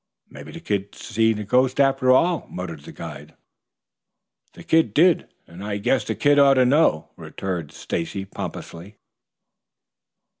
[0.31, 3.35] "Mebby the kid did see a ghost after all," muttered the guide.
[4.53, 5.27] "The kid did.
[5.45, 8.97] And I guess the kid ought to know," returned Stacy pompously.